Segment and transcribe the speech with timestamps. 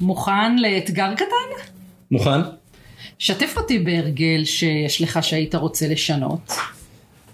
[0.00, 1.70] מוכן לאתגר קטן?
[2.10, 2.40] מוכן?
[3.18, 6.52] שתף אותי בהרגל שיש לך שהיית רוצה לשנות.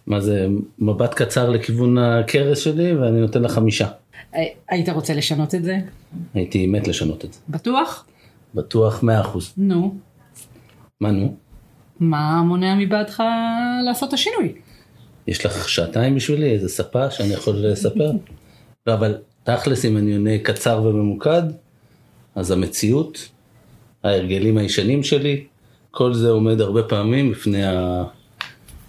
[0.06, 0.46] מה זה,
[0.78, 3.88] מבט קצר לכיוון הכרס שלי ואני נותן לה חמישה.
[4.32, 5.78] הי- היית רוצה לשנות את זה?
[6.34, 7.40] הייתי מת לשנות את זה.
[7.48, 8.06] בטוח?
[8.54, 9.52] בטוח מאה אחוז.
[9.56, 9.94] נו.
[11.00, 11.36] מה נו?
[12.00, 13.22] מה מונע מבעדך
[13.86, 14.52] לעשות את השינוי?
[15.26, 16.50] יש לך שעתיים בשבילי?
[16.50, 18.10] איזה ספה שאני יכול לספר?
[18.86, 19.14] לא, אבל
[19.44, 21.42] תכלס אם אני עונה קצר וממוקד,
[22.36, 23.28] אז המציאות,
[24.04, 25.44] ההרגלים הישנים שלי,
[25.90, 27.62] כל זה עומד הרבה פעמים בפני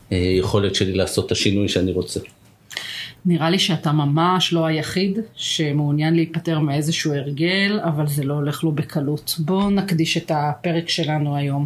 [0.10, 2.20] היכולת שלי לעשות את השינוי שאני רוצה.
[3.26, 8.72] נראה לי שאתה ממש לא היחיד שמעוניין להיפטר מאיזשהו הרגל, אבל זה לא הולך לו
[8.72, 9.36] בקלות.
[9.40, 11.66] בואו נקדיש את הפרק שלנו היום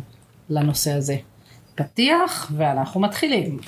[0.50, 1.16] לנושא הזה.
[1.76, 3.60] פתיח, ואנחנו מתחילים.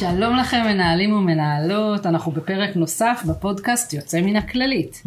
[0.00, 5.02] שלום לכם מנהלים ומנהלות, אנחנו בפרק נוסף בפודקאסט יוצא מן הכללית.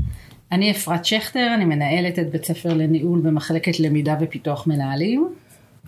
[0.51, 5.33] אני אפרת שכטר, אני מנהלת את בית ספר לניהול במחלקת למידה ופיתוח מנהלים.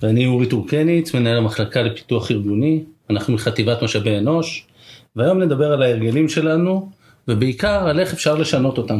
[0.01, 4.67] ואני אורי טורקניץ, מנהל המחלקה לפיתוח ארגוני, אנחנו מחטיבת משאבי אנוש,
[5.15, 6.89] והיום נדבר על ההרגלים שלנו,
[7.27, 8.99] ובעיקר על איך אפשר לשנות אותם.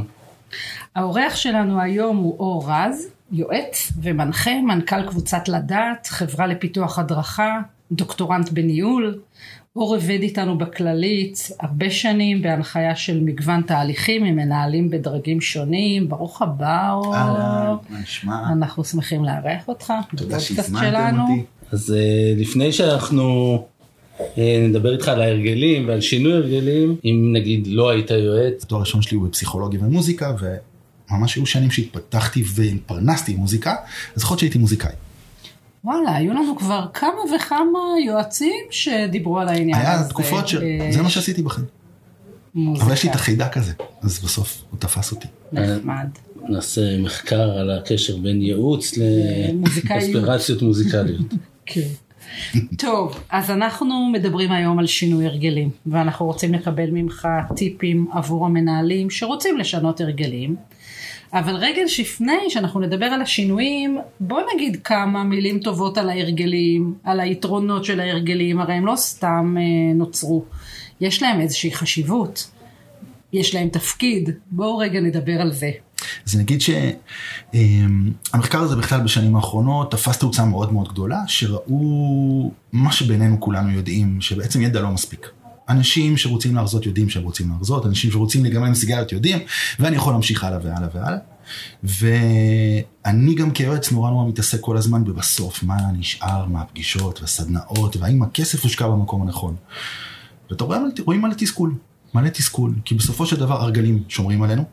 [0.96, 7.60] האורח שלנו היום הוא אור רז, יועץ ומנחה, מנכ"ל קבוצת לדעת, חברה לפיתוח הדרכה,
[7.92, 9.20] דוקטורנט בניהול.
[9.76, 16.10] אור עובד איתנו בכללית הרבה שנים בהנחיה של מגוון תהליכים עם מנהלים בדרגים שונים.
[16.10, 17.16] ברוך הבא אור.
[17.16, 18.44] אהלן, מה נשמע?
[18.52, 21.22] אנחנו שמחים לארח אותך תודה שהזמנתם שלנו.
[21.22, 21.46] אותי.
[21.72, 23.58] אז אה, לפני שאנחנו
[24.38, 29.02] אה, נדבר איתך על ההרגלים ועל שינוי הרגלים, אם נגיד לא היית יועץ, התואר הראשון
[29.02, 30.36] שלי הוא בפסיכולוגיה ומוזיקה,
[31.10, 33.76] וממש היו שנים שהתפתחתי והתפרנסתי עם מוזיקה,
[34.16, 34.92] אז יכול להיות שהייתי מוזיקאי.
[35.86, 39.90] וואלה, היו לנו כבר כמה וכמה יועצים שדיברו על העניין הזה.
[39.90, 40.56] היה תקופות ש...
[40.56, 41.68] אה, זה מה שעשיתי בחיים.
[42.56, 42.86] מוזיקה.
[42.86, 45.28] אבל יש לי את החיידק הזה, אז בסוף הוא תפס אותי.
[45.52, 46.08] נחמד.
[46.50, 48.94] נעשה מחקר על הקשר בין ייעוץ.
[49.90, 51.34] לאספירציות מוזיקליות.
[51.66, 51.88] כן.
[52.78, 59.10] טוב, אז אנחנו מדברים היום על שינוי הרגלים, ואנחנו רוצים לקבל ממך טיפים עבור המנהלים
[59.10, 60.56] שרוצים לשנות הרגלים.
[61.36, 67.20] אבל רגע לפני שאנחנו נדבר על השינויים, בוא נגיד כמה מילים טובות על ההרגלים, על
[67.20, 70.46] היתרונות של ההרגלים, הרי הם לא סתם אה, נוצרו,
[71.02, 72.52] יש להם איזושהי חשיבות,
[73.34, 75.72] יש להם תפקיד, בואו רגע נדבר על זה.
[76.28, 76.60] אז נגיד
[77.54, 84.22] שהמחקר הזה בכלל בשנים האחרונות תפס תאוצה מאוד מאוד גדולה, שראו מה שבינינו כולנו יודעים,
[84.22, 85.30] שבעצם ידע לא מספיק.
[85.70, 89.40] אנשים שרוצים להרזות יודעים שהם רוצים להרזות, אנשים שרוצים להיגמל עם סיגריות יודעים,
[89.80, 91.18] ואני יכול להמשיך הלאה והלאה והלאה.
[91.84, 98.64] ואני גם כיועץ נורא נורא מתעסק כל הזמן בבסוף, מה נשאר מהפגישות והסדנאות, והאם הכסף
[98.64, 99.56] הושקע במקום הנכון.
[100.50, 101.76] ואתה רואה, רואים מלא תסכול,
[102.14, 104.64] מלא תסכול, כי בסופו של דבר הרגלים שומרים עלינו,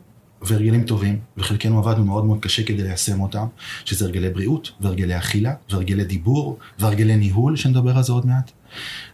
[0.41, 3.45] והרגלים טובים, וחלקנו עבדנו מאוד מאוד קשה כדי ליישם אותם,
[3.85, 8.51] שזה הרגלי בריאות, והרגלי אכילה, והרגלי דיבור, והרגלי ניהול, שנדבר על זה עוד מעט.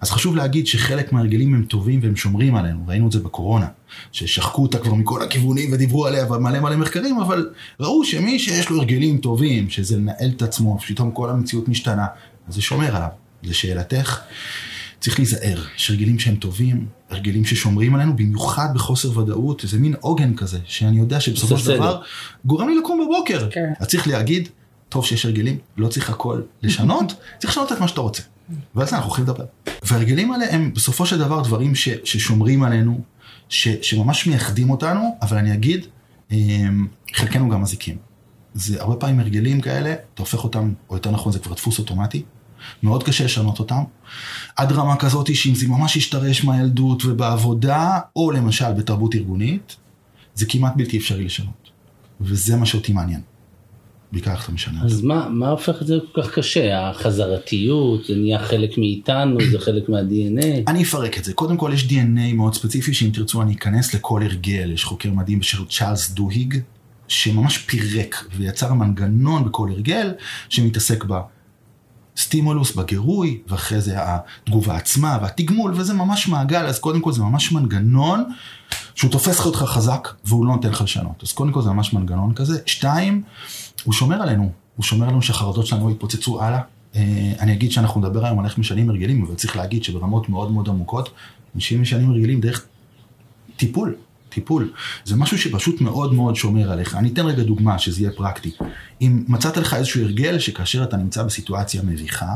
[0.02, 3.68] אז חשוב להגיד שחלק מההרגלים הם טובים והם שומרים עלינו, ראינו את זה בקורונה,
[4.12, 7.50] ששחקו אותה כבר מכל הכיוונים ודיברו עליה במלא מלא מחקרים, אבל
[7.80, 12.06] ראו שמי שיש לו הרגלים טובים, שזה לנהל את עצמו, פתאום כל המציאות משתנה,
[12.48, 13.10] אז זה שומר עליו.
[13.44, 14.20] לשאלתך,
[15.00, 20.36] צריך להיזהר, יש הרגלים שהם טובים, הרגלים ששומרים עלינו, במיוחד בחוסר ודאות, איזה מין עוגן
[20.36, 22.02] כזה, שאני יודע שבסופו של דבר.
[22.46, 23.50] גורם לי לקום בבוקר.
[23.52, 23.74] כן.
[23.80, 24.50] אז צריך להגיד,
[24.90, 28.24] טוב שיש הרגלים, לא צריך הכל לשנות, צריך לשנות את מה שאתה רוצה.
[28.76, 29.46] זה אנחנו הולכים לדבר.
[29.84, 33.02] וההרגלים האלה הם בסופו של דבר דברים ש, ששומרים עלינו,
[33.50, 35.86] ש, שממש מייחדים אותנו, אבל אני אגיד,
[36.32, 37.98] אמ, חלקנו גם מזיקים.
[38.54, 42.24] זה הרבה פעמים הרגלים כאלה, אתה הופך אותם, או יותר נכון זה כבר דפוס אוטומטי,
[42.84, 43.84] מאוד קשה לשנות אותם,
[44.56, 49.76] עד רמה כזאת שאם זה ממש השתרש מהילדות ובעבודה, או למשל בתרבות ארגונית,
[50.36, 51.70] זה כמעט בלתי אפשרי לשנות.
[52.22, 53.22] וזה מה שאותי מעניין.
[54.12, 54.96] בעיקר איך אתה משנה את זה.
[54.96, 56.90] אז מה, מה הופך את זה כל כך קשה?
[56.90, 60.46] החזרתיות, זה נהיה חלק מאיתנו, זה חלק מה-DNA.
[60.68, 61.34] אני אפרק את זה.
[61.34, 64.72] קודם כל יש DNA מאוד ספציפי, שאם תרצו אני אכנס לכל הרגל.
[64.72, 66.60] יש חוקר מדהים בשם צ'ארלס דוהיג,
[67.08, 70.12] שממש פירק ויצר מנגנון בכל הרגל,
[70.50, 71.06] שמתעסק
[72.16, 77.52] בסטימולוס, בגירוי, ואחרי זה התגובה עצמה והתגמול, וזה ממש מעגל, אז קודם כל זה ממש
[77.52, 78.24] מנגנון
[78.96, 81.24] שהוא תופס אותך חזק והוא לא נותן לך לשנות.
[81.24, 82.60] אז קודם כל זה ממש מנגנון כזה.
[82.66, 83.24] שתיים,
[83.84, 84.52] הוא שומר עלינו.
[84.76, 86.62] הוא שומר עלינו שהחרדות שלנו יתפוצצו הלאה.
[86.96, 90.52] אה, אני אגיד שאנחנו נדבר היום על איך משנים הרגלים, אבל צריך להגיד שברמות מאוד
[90.52, 91.10] מאוד עמוקות,
[91.56, 92.66] אנשים משנים הרגלים דרך
[93.58, 93.96] טיפול.
[94.30, 94.72] טיפול.
[95.06, 96.96] זה משהו שפשוט מאוד מאוד שומר עליך.
[96.96, 98.52] אני אתן רגע דוגמה שזה יהיה פרקטי.
[99.02, 102.36] אם מצאת לך איזשהו הרגל שכאשר אתה נמצא בסיטואציה מביכה,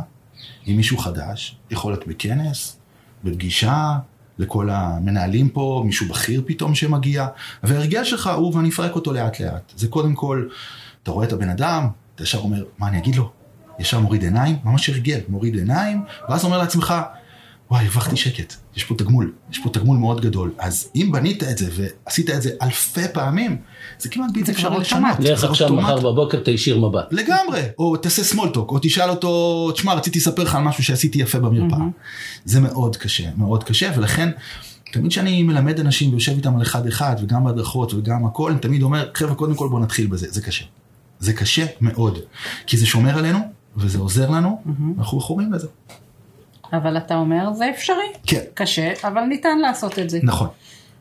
[0.65, 2.77] עם מישהו חדש, יכול להיות בכנס,
[3.23, 3.97] בפגישה,
[4.39, 7.27] לכל המנהלים פה, מישהו בכיר פתאום שמגיע,
[7.63, 9.73] וההרגל שלך הוא, ואני אפרק אותו לאט לאט.
[9.75, 10.47] זה קודם כל,
[11.03, 13.29] אתה רואה את הבן אדם, אתה ישר אומר, מה אני אגיד לו?
[13.79, 16.93] ישר מוריד עיניים, ממש הרגל, מוריד עיניים, ואז אומר לעצמך,
[17.71, 20.51] וואי, הרווחתי שקט, יש פה תגמול, יש פה תגמול מאוד גדול.
[20.57, 23.57] אז אם בנית את זה ועשית את זה אלפי פעמים,
[23.99, 25.19] זה כמעט בלתי אפשרי לשנות.
[25.19, 27.05] לך עכשיו מחר בבוקר תישיר מבט.
[27.11, 31.39] לגמרי, או תעשה סמולטוק, או תשאל אותו, תשמע, רציתי לספר לך על משהו שעשיתי יפה
[31.39, 31.85] במרפאה.
[32.45, 34.29] זה מאוד קשה, מאוד קשה, ולכן...
[34.93, 38.83] תמיד כשאני מלמד אנשים ויושב איתם על אחד אחד וגם בהדרכות וגם הכל, אני תמיד
[38.83, 40.65] אומר, חבר'ה, קודם כל בואו נתחיל בזה, זה קשה.
[41.23, 42.19] זה קשה מאוד,
[42.67, 43.39] כי זה שומר עלינו
[43.77, 44.61] וזה עוזר לנו,
[44.97, 45.67] אנחנו מכורים לזה.
[46.73, 48.07] אבל אתה אומר זה אפשרי.
[48.27, 48.41] כן.
[48.53, 50.19] קשה, אבל ניתן לעשות את זה.
[50.23, 50.47] נכון.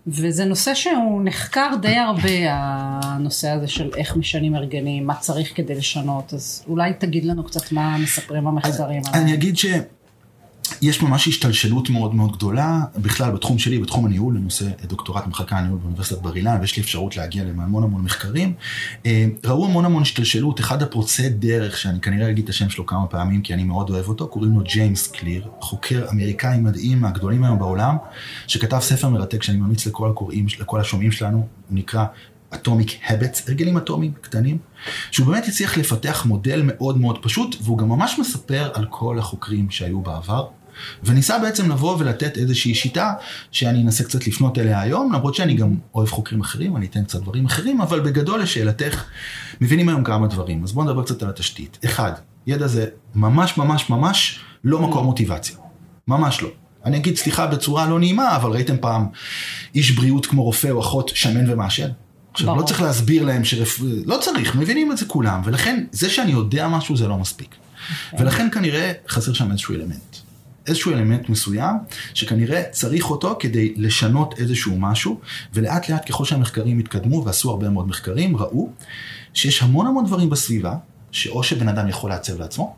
[0.07, 2.29] וזה נושא שהוא נחקר די הרבה,
[3.03, 7.73] הנושא הזה של איך משנים הרגלים, מה צריך כדי לשנות, אז אולי תגיד לנו קצת
[7.73, 9.03] מה מספרים המחקרים.
[9.15, 9.67] אני אגיד ש...
[10.83, 15.79] יש ממש השתלשלות מאוד מאוד גדולה, בכלל בתחום שלי, בתחום הניהול, לנושא דוקטורט במחלקה הניהול
[15.79, 18.53] באוניברסיטת בר אילן, ויש לי אפשרות להגיע להמון המון מחקרים.
[19.07, 23.07] אה, ראו המון המון השתלשלות, אחד הפורצי דרך, שאני כנראה אגיד את השם שלו כמה
[23.07, 27.59] פעמים, כי אני מאוד אוהב אותו, קוראים לו ג'יימס קליר, חוקר אמריקאי מדהים, מהגדולים היום
[27.59, 27.97] בעולם,
[28.47, 32.05] שכתב ספר מרתק שאני ממליץ לכל הקוראים, לכל השומעים שלנו, הוא נקרא
[32.55, 34.59] אטומיק הבטס, הרגלים אטומיים קטנים,
[35.11, 39.71] שהוא באמת הצליח לפתח מודל מאוד מאוד פשוט, והוא גם ממש מספר על כל החוקרים
[39.71, 40.47] שהיו בעבר.
[41.05, 43.12] וניסה בעצם לבוא ולתת איזושהי שיטה
[43.50, 47.20] שאני אנסה קצת לפנות אליה היום, למרות שאני גם אוהב חוקרים אחרים, אני אתן קצת
[47.20, 49.05] דברים אחרים, אבל בגדול לשאלתך,
[49.61, 51.79] מבינים היום כמה דברים, אז בואו נדבר קצת על התשתית.
[51.84, 52.12] אחד,
[52.46, 55.56] ידע זה ממש ממש ממש לא מקור מוטיבציה,
[56.08, 56.49] ממש לא.
[56.85, 59.06] אני אגיד סליחה בצורה לא נעימה, אבל ראיתם פעם
[59.75, 61.88] איש בריאות כמו רופא או אחות שמן ומעשן?
[62.32, 63.81] עכשיו, לא צריך להסביר להם שרפ...
[64.06, 67.55] לא צריך, מבינים את זה כולם, ולכן זה שאני יודע משהו זה לא מספיק.
[68.12, 68.26] אוקיי.
[68.26, 70.17] ולכן כנראה חסר שם איזשהו אלמנט.
[70.67, 71.76] איזשהו אלמנט מסוים,
[72.14, 75.20] שכנראה צריך אותו כדי לשנות איזשהו משהו,
[75.55, 78.70] ולאט לאט ככל שהמחקרים התקדמו, ועשו הרבה מאוד מחקרים, ראו
[79.35, 80.75] שיש המון המון דברים בסביבה,
[81.11, 82.76] שאו שבן אדם יכול לעצב לעצמו,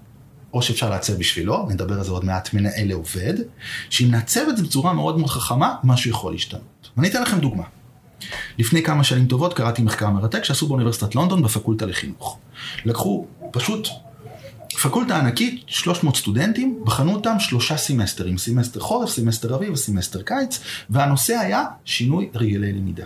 [0.54, 3.34] או שאפשר לעצב בשבילו, נדבר על זה עוד מעט, מנהל לעובד,
[3.90, 6.90] שאם נעצב את זה בצורה מאוד מאוד חכמה, משהו יכול להשתנות.
[6.96, 7.64] ואני אתן לכם דוגמה.
[8.58, 12.38] לפני כמה שנים טובות קראתי מחקר מרתק שעשו באוניברסיטת לונדון בפקולטה לחינוך.
[12.84, 13.88] לקחו פשוט
[14.82, 20.60] פקולטה ענקית, 300 סטודנטים, בחנו אותם שלושה סמסטרים, סמסטר חורף, סמסטר אביב וסמסטר קיץ,
[20.90, 23.04] והנושא היה שינוי הרגלי למידה.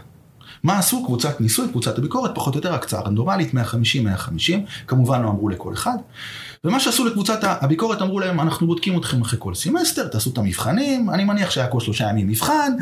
[0.63, 1.05] מה עשו?
[1.05, 3.57] קבוצת ניסוי, קבוצת הביקורת, פחות או יותר הקצאה רנדומלית, 150-150,
[4.87, 5.97] כמובן לא אמרו לכל אחד.
[6.65, 11.11] ומה שעשו לקבוצת הביקורת, אמרו להם, אנחנו בודקים אתכם אחרי כל סמסטר, תעשו את המבחנים,
[11.11, 12.73] אני מניח שהיה כל שלושה ימים מבחן,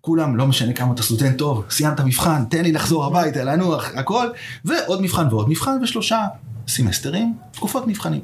[0.00, 4.26] כולם, לא משנה כמה אתה סטודנט טוב, סיימת מבחן, תן לי לחזור הביתה, לנוח, הכל,
[4.64, 6.26] ועוד מבחן ועוד מבחן, ושלושה
[6.68, 8.20] סמסטרים, תקופות מבחנים.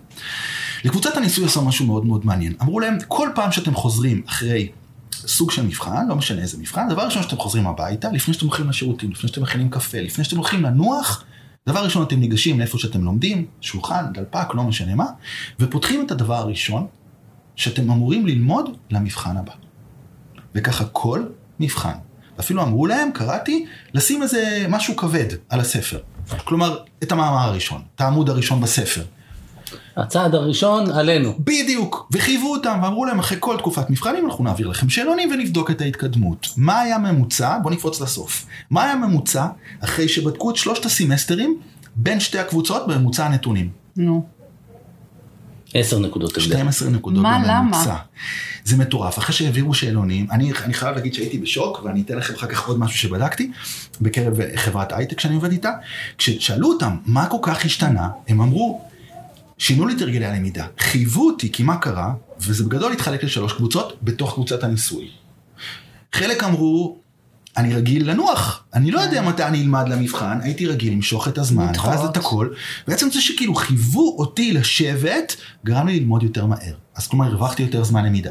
[0.85, 2.55] לקבוצת הניסוי עשו משהו מאוד מאוד מעניין.
[2.63, 4.69] אמרו להם, כל פעם שאתם חוזרים אחרי
[5.13, 8.69] סוג של מבחן, לא משנה איזה מבחן, דבר ראשון שאתם חוזרים הביתה, לפני שאתם הולכים
[8.69, 11.25] לשירותים, לפני שאתם מכינים קפה, לפני שאתם הולכים לנוח,
[11.69, 15.07] דבר ראשון אתם ניגשים לאיפה שאתם לומדים, שולחן, דלפק, לא משנה מה,
[15.61, 16.87] ופותחים את הדבר הראשון
[17.57, 19.53] שאתם אמורים ללמוד למבחן הבא.
[20.55, 21.27] וככה כל
[21.61, 21.99] מבחן.
[22.41, 25.99] אפילו אמרו להם, קראתי, לשים איזה משהו כבד על הספר.
[26.45, 29.03] כלומר, את המאמר הראשון, את העמוד הראשון בספר.
[29.97, 31.35] הצעד הראשון עלינו.
[31.39, 35.81] בדיוק, וחייבו אותם ואמרו להם אחרי כל תקופת מבחנים אנחנו נעביר לכם שאלונים ונבדוק את
[35.81, 36.49] ההתקדמות.
[36.57, 37.59] מה היה ממוצע?
[37.63, 38.47] בוא נקפוץ לסוף.
[38.71, 39.47] מה היה ממוצע
[39.81, 41.59] אחרי שבדקו את שלושת הסמסטרים
[41.97, 43.71] בין שתי הקבוצות בממוצע הנתונים?
[43.97, 44.38] נו.
[45.75, 46.57] 10 נקודות הגדל.
[46.57, 47.85] 12 נקודות מה, בממוצע.
[47.85, 47.97] למה?
[48.65, 49.19] זה מטורף.
[49.19, 52.79] אחרי שהעבירו שאלונים, אני, אני חייב להגיד שהייתי בשוק, ואני אתן לכם אחר כך עוד
[52.79, 53.51] משהו שבדקתי,
[54.01, 55.71] בקרב חברת הייטק שאני עובד איתה.
[56.19, 58.85] כששאלו אותם מה כל כך השתנה, הם אמרו,
[59.59, 63.97] שינו לי את הרגלי הלמידה, חייבו אותי כי מה קרה, וזה בגדול התחלק לשלוש קבוצות
[64.03, 65.11] בתוך קבוצת הניסוי.
[66.13, 66.99] חלק אמרו,
[67.59, 71.73] אני רגיל לנוח, אני לא יודע מתי אני אלמד למבחן, הייתי רגיל למשוך את הזמן.
[71.91, 72.49] ואז את הכל,
[72.89, 76.75] בעצם זה שכאילו חייבו אותי לשבת, גרם לי ללמוד יותר מהר.
[76.95, 78.31] אז כלומר הרווחתי יותר זמן למידה.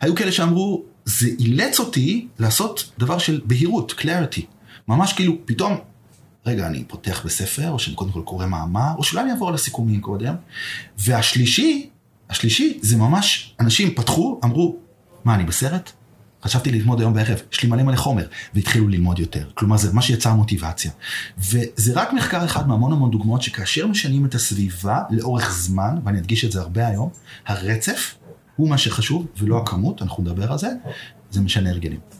[0.00, 4.42] היו כאלה שאמרו, זה אילץ אותי לעשות דבר של בהירות, clarity.
[4.88, 5.76] ממש כאילו, פתאום,
[6.46, 9.54] רגע, אני פותח בספר, או שאני קודם כל קורא מאמר, או שאולי אני אעבור על
[9.54, 10.34] הסיכומים קודם.
[10.98, 11.88] והשלישי,
[12.30, 14.76] השלישי, זה ממש, אנשים פתחו, אמרו,
[15.24, 15.92] מה, אני בסרט?
[16.44, 19.44] חשבתי ללמוד היום בערב, יש לי מלא מלא חומר, והתחילו ללמוד יותר.
[19.54, 20.90] כלומר, זה מה שיצר מוטיבציה.
[21.38, 26.44] וזה רק מחקר אחד מהמון המון דוגמאות, שכאשר משנים את הסביבה לאורך זמן, ואני אדגיש
[26.44, 27.10] את זה הרבה היום,
[27.46, 28.14] הרצף
[28.56, 30.70] הוא מה שחשוב, ולא הכמות, אנחנו נדבר על זה,
[31.30, 32.17] זה משנה הרגלים.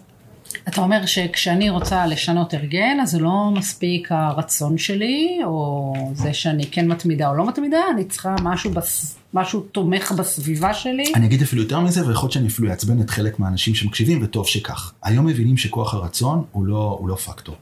[0.68, 6.66] אתה אומר שכשאני רוצה לשנות הרגל, אז זה לא מספיק הרצון שלי, או זה שאני
[6.70, 9.16] כן מתמידה או לא מתמידה, אני צריכה משהו, בס...
[9.34, 11.12] משהו תומך בסביבה שלי.
[11.14, 14.46] אני אגיד אפילו יותר מזה, ויכול להיות שאני אפילו אעצבן את חלק מהאנשים שמקשיבים, וטוב
[14.46, 14.92] שכך.
[15.02, 17.54] היום מבינים שכוח הרצון הוא לא, הוא לא פקטור.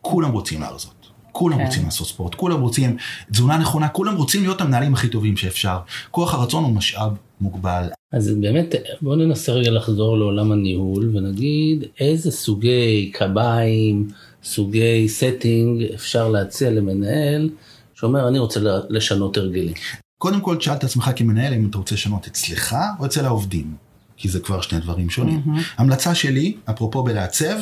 [0.00, 0.95] כולם רוצים להרזות.
[1.38, 1.64] כולם כן.
[1.64, 2.96] רוצים לעשות ספורט, כולם רוצים
[3.32, 5.78] תזונה נכונה, כולם רוצים להיות המנהלים הכי טובים שאפשר.
[6.10, 7.88] כוח הרצון הוא משאב מוגבל.
[8.12, 14.08] אז באמת בוא ננסה רגע לחזור לעולם הניהול ונגיד איזה סוגי קביים,
[14.44, 17.50] סוגי setting אפשר להציע למנהל
[17.94, 19.74] שאומר אני רוצה לשנות הרגלים.
[20.18, 23.74] קודם כל תשאל את עצמך כמנהל אם אתה רוצה לשנות אצלך או אצל העובדים,
[24.16, 25.42] כי זה כבר שני דברים שונים.
[25.44, 25.62] מהמם.
[25.78, 27.56] המלצה שלי, אפרופו בלעצב,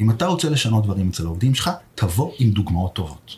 [0.00, 3.36] אם אתה רוצה לשנות דברים אצל העובדים שלך, תבוא עם דוגמאות טובות.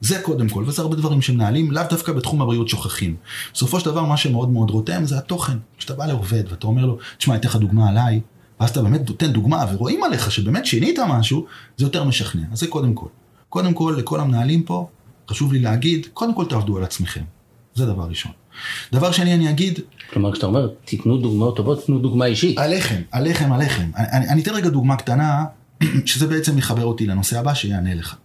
[0.00, 3.16] זה קודם כל, וזה הרבה דברים שמנהלים, לאו דווקא בתחום הבריאות שוכחים.
[3.54, 5.58] בסופו של דבר, מה שמאוד מאוד רותם זה התוכן.
[5.78, 8.20] כשאתה בא לעובד ואתה אומר לו, תשמע, אני אתן לך דוגמה עליי,
[8.60, 12.42] ואז אתה באמת נותן דוגמה ורואים עליך שבאמת שינית משהו, זה יותר משכנע.
[12.52, 13.06] אז זה קודם כל.
[13.48, 14.88] קודם כל, לכל המנהלים פה,
[15.30, 17.22] חשוב לי להגיד, קודם כל תעבדו על עצמכם.
[17.74, 18.32] זה דבר ראשון.
[18.92, 19.78] דבר שני, אני אגיד,
[20.12, 22.58] כלומר כשאתה אומר תיתנו דוגמאות טובות תנו דוגמה אישית.
[22.58, 23.90] עליכם, עליכם, עליכם.
[23.96, 25.44] אני, אני, אני אתן רגע דוגמה קטנה,
[26.06, 28.16] שזה בעצם יחבר אותי לנושא הבא שיענה לך.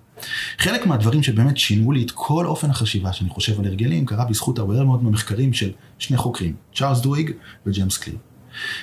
[0.57, 4.59] חלק מהדברים שבאמת שינו לי את כל אופן החשיבה שאני חושב על הרגלים, קרה בזכות
[4.59, 7.31] הרבה מאוד מהמחקרים של שני חוקרים, צ'ארלס דוויג
[7.65, 8.17] וג'יימס קליר.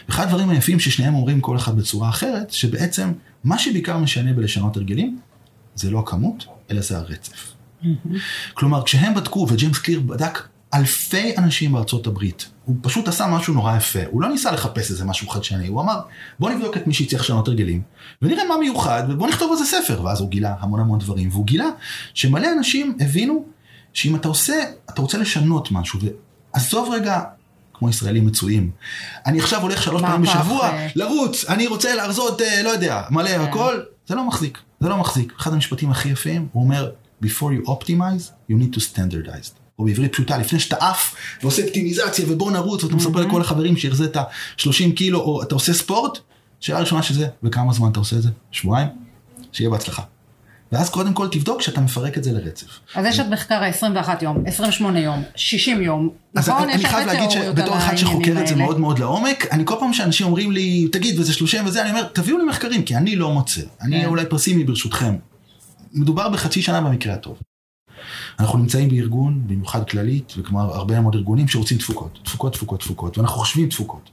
[0.09, 3.13] אחד הדברים היפים ששניהם אומרים כל אחד בצורה אחרת, שבעצם
[3.45, 5.19] מה שבעיקר משנה בלשנות הרגלים,
[5.75, 7.53] זה לא הכמות, אלא זה הרצף.
[8.55, 13.77] כלומר, כשהם בדקו, וג'יימס קליר בדק אלפי אנשים בארצות הברית, הוא פשוט עשה משהו נורא
[13.77, 16.01] יפה, הוא לא ניסה לחפש איזה משהו חדשני, הוא אמר,
[16.39, 17.83] בוא נבדוק את מי שהצליח לשנות הרגלים,
[18.23, 21.47] ונראה מה מיוחד, ובוא נכתוב על זה ספר, ואז הוא גילה המון המון דברים, והוא
[21.47, 21.69] גילה
[22.15, 23.45] שמלא אנשים הבינו
[23.93, 24.55] שאם אתה עושה,
[24.91, 26.01] אתה רוצה לשנות משהו,
[26.55, 27.21] ועזוב רגע,
[27.75, 28.71] כמו ישראלים מצויים,
[29.27, 30.89] אני עכשיו הולך שלוש פעמים בשבוע אה.
[30.95, 35.33] לרוץ, אני רוצה להרזות, אה, לא יודע, מלא הכל, זה לא מחזיק, זה לא מחזיק.
[35.41, 36.91] אחד המשפטים הכי יפים, הוא אומר,
[37.25, 37.29] before
[37.65, 39.62] you optimize, you need to standardize.
[39.83, 44.17] או בעברית פשוטה, לפני שאתה עף ועושה אופטימיזציה ובוא נרוץ ואתה מספר לכל החברים שהחזית
[44.57, 46.19] 30 קילו או אתה עושה ספורט,
[46.61, 48.29] שאלה ראשונה שזה, וכמה זמן אתה עושה את זה?
[48.51, 48.89] שבועיים?
[49.53, 50.03] שיהיה בהצלחה.
[50.73, 52.67] ואז קודם כל תבדוק שאתה מפרק את זה לרצף.
[52.95, 56.63] אז יש את מחקר ה-21 יום, 28 יום, 60 יום, אז נכון?
[56.63, 58.57] אני, אני חייב להגיד שבתור אחד שחוקר את זה.
[58.57, 62.03] מאוד מאוד לעומק, אני כל פעם שאנשים אומרים לי, תגיד, וזה 30 וזה, אני אומר,
[62.03, 63.61] תביאו לי מחקרים, כי אני לא מוצא.
[63.83, 64.07] אני כן.
[64.07, 65.15] אולי פסימי ברשותכם.
[65.93, 67.39] מדובר בחצי שנה במקרה הטוב.
[68.39, 72.19] אנחנו נמצאים בארגון, במיוחד כללית, וכמו הרבה מאוד ארגונים שרוצים תפוקות.
[72.23, 74.11] תפוקות, תפוקות, תפוקות, ואנחנו חושבים תפוקות.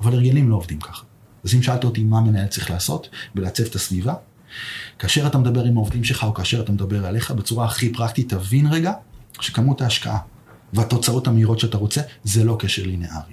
[0.00, 1.04] אבל הרגלים לא עובדים ככה.
[1.44, 4.14] אז אם שאלת אותי מה מנהל צריך לעשות, בלעצב את הסביבה,
[4.98, 8.66] כאשר אתה מדבר עם העובדים שלך, או כאשר אתה מדבר עליך, בצורה הכי פרקטית, תבין
[8.66, 8.92] רגע
[9.40, 10.18] שכמות ההשקעה
[10.72, 13.32] והתוצאות המהירות שאתה רוצה, זה לא קשר לינארי.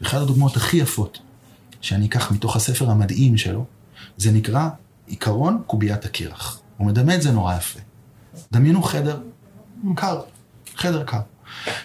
[0.00, 1.18] ואחת הדוגמאות הכי יפות
[1.80, 3.64] שאני אקח מתוך הספר המדהים שלו,
[4.16, 4.68] זה נקרא
[5.06, 6.60] עיקרון קוביית הקרח.
[6.76, 7.80] הוא מדמה את זה נורא יפה.
[8.52, 9.20] דמיינו חדר
[9.96, 10.20] קר,
[10.76, 11.20] חדר קר,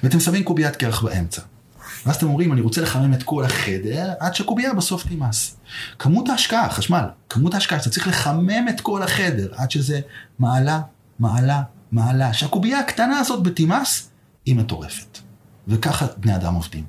[0.03, 1.41] ואתם שמים קוביית קרח באמצע.
[2.05, 5.55] ואז אתם אומרים, אני רוצה לחמם את כל החדר, עד שהקובייה בסוף תימס.
[5.99, 9.99] כמות ההשקעה, חשמל, כמות ההשקעה, שאתה צריך לחמם את כל החדר, עד שזה
[10.39, 10.81] מעלה,
[11.19, 12.33] מעלה, מעלה.
[12.33, 14.09] שהקובייה הקטנה הזאת בתימס,
[14.45, 15.19] היא מטורפת.
[15.67, 16.83] וככה בני אדם עובדים.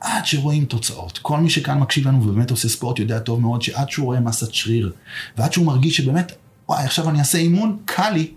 [0.00, 1.18] עד שרואים תוצאות.
[1.18, 4.54] כל מי שכאן מקשיב לנו ובאמת עושה ספורט יודע טוב מאוד שעד שהוא רואה מסת
[4.54, 4.92] שריר,
[5.36, 6.32] ועד שהוא מרגיש שבאמת,
[6.68, 8.34] וואי, עכשיו אני אעשה אימון, קל לי,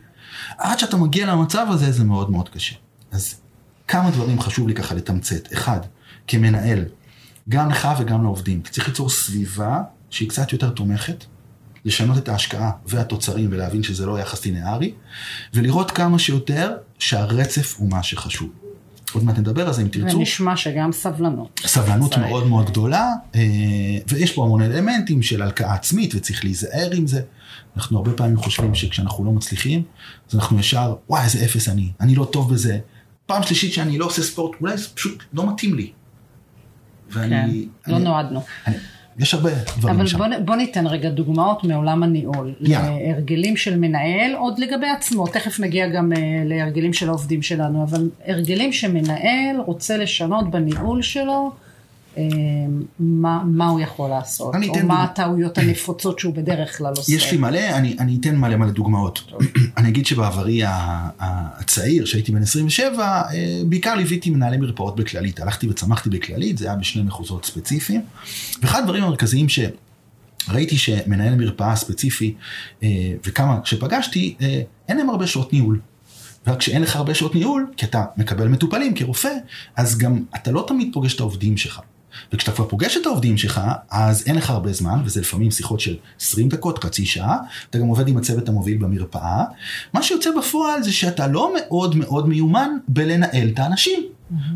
[0.58, 2.75] עד שאתה מגיע למצב הזה זה מאוד מאוד קשה.
[3.12, 3.36] אז
[3.88, 5.53] כמה דברים חשוב לי ככה לתמצת.
[5.53, 5.79] אחד,
[6.27, 6.86] כמנהל,
[7.50, 11.25] גם לך וגם לעובדים, אתה צריך ליצור סביבה שהיא קצת יותר תומכת,
[11.86, 14.94] לשנות את ההשקעה והתוצרים ולהבין שזה לא יחס לינארי,
[15.53, 18.50] ולראות כמה שיותר שהרצף הוא מה שחשוב.
[19.13, 20.18] עוד מעט נדבר על זה אם תרצו.
[20.18, 21.60] ונשמע שגם סבלנות.
[21.66, 22.28] סבלנות צריך.
[22.28, 23.42] מאוד מאוד גדולה, אה,
[24.08, 27.22] ויש פה המון אלמנטים של הלקאה עצמית וצריך להיזהר עם זה.
[27.78, 29.84] אנחנו הרבה פעמים חושבים שכשאנחנו לא מצליחים,
[30.30, 32.80] אז אנחנו ישר, וואי איזה אפס אני, אני לא טוב בזה.
[33.25, 35.92] פעם שלישית שאני לא עושה ספורט, אולי זה פשוט לא מתאים לי.
[37.12, 37.68] ואני...
[37.84, 38.42] כן, לא אני- נועדנו.
[38.68, 38.75] אני-
[39.20, 39.50] יש הרבה
[39.80, 40.18] דברים אבל שם.
[40.18, 42.54] בוא, נ- בוא ניתן רגע דוגמאות מעולם הניהול.
[42.62, 42.89] יאללה.
[42.89, 48.10] להרגלים של מנהל, עוד לגבי עצמו, תכף נגיע גם אה, להרגלים של העובדים שלנו, אבל
[48.28, 51.51] הרגלים שמנהל רוצה לשנות בניהול שלו,
[53.00, 55.04] מה, מה הוא יכול לעשות, או אתן מה.
[55.04, 57.13] הטעויות הנפוצות שהוא בדרך כלל עושה.
[57.13, 59.32] יש לי מלא, אני, אני אתן מלא מלא דוגמאות.
[59.78, 60.62] אני אגיד שבעברי
[61.20, 65.39] הצעיר, שהייתי בן 27, אה, בעיקר ליוויתי מנהלי מרפאות בכללית.
[65.39, 68.01] הלכתי וצמחתי בכללית, זה היה בשני מחוזות ספציפיים.
[68.62, 72.34] ואחד הדברים המרכזיים שראיתי שמנהל מרפאה ספציפי,
[72.84, 72.88] אה,
[73.25, 75.80] וכמה שפגשתי, אה, אין להם הרבה שעות ניהול.
[76.48, 79.34] רק כשאין לך הרבה שעות ניהול, כי אתה מקבל מטופלים כרופא,
[79.75, 81.82] אז גם אתה לא תמיד פוגש את העובדים שלך.
[82.34, 85.96] וכשאתה כבר פוגש את העובדים שלך, אז אין לך הרבה זמן, וזה לפעמים שיחות של
[86.22, 87.38] 20 דקות, חצי שעה,
[87.70, 89.44] אתה גם עובד עם הצוות המוביל במרפאה.
[89.94, 94.00] מה שיוצא בפועל זה שאתה לא מאוד מאוד מיומן בלנהל את האנשים.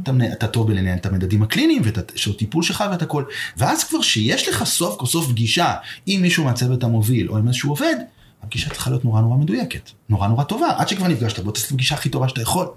[0.03, 3.23] אתה, מנהל- אתה טוב בלנהל את המדדים הקליניים ואת השעות טיפול שלך ואת הכל.
[3.57, 5.73] ואז כבר שיש לך סוף כל סוף פגישה
[6.05, 7.95] עם מישהו מהצוות המוביל או עם איזשהו עובד,
[8.43, 11.71] הפגישה צריכה להיות נורא נורא מדויקת, נורא נורא טובה, עד שכבר נפגשת, בוא תעשה את
[11.71, 12.67] הפגישה הכי טובה שאתה יכול.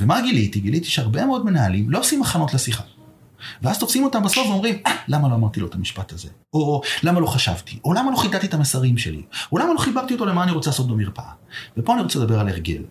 [0.00, 0.60] ומה גיליתי?
[0.60, 2.82] גיליתי שהרבה מאוד מנהלים לא עושים הכנות לשיחה.
[3.62, 6.28] ואז תופסים אותם בסוף ואומרים, אה, למה לא אמרתי לו את המשפט הזה?
[6.52, 7.78] או למה לא חשבתי?
[7.84, 9.22] או למה לא חידדתי את המסרים שלי?
[9.52, 11.32] או למה לא חיברתי אותו למה אני רוצה לעשות במרפאה?
[11.76, 12.82] ופה אני רוצה לדבר על הרגל.